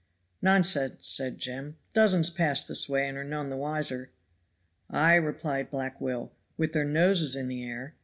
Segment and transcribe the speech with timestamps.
[0.41, 4.09] "Nonsense," said Jem, "dozens pass this way and are none the wiser."
[4.89, 7.93] "Ay," replied Black Will, "with their noses in the air.